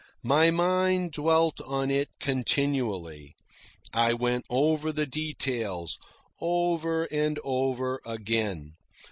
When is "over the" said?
4.49-5.05